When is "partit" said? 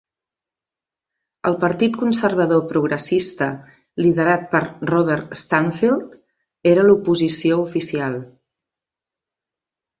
1.63-1.99